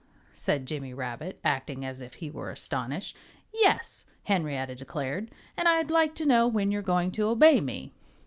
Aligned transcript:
said 0.33 0.65
Jimmy 0.65 0.95
Rabbit, 0.95 1.39
acting 1.43 1.85
as 1.85 2.01
if 2.01 2.15
he 2.15 2.31
were 2.31 2.49
astonished. 2.49 3.15
"Yes!" 3.53 4.05
Henrietta 4.23 4.73
declared. 4.73 5.29
"And 5.55 5.67
I'd 5.67 5.91
like 5.91 6.15
to 6.15 6.25
know 6.25 6.47
when 6.47 6.71
you're 6.71 6.81
going 6.81 7.11
to 7.11 7.27
obey 7.27 7.61
me." 7.61 7.91